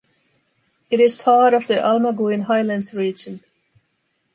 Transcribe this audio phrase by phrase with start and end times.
[0.89, 3.43] It is part of the Almaguin Highlands region.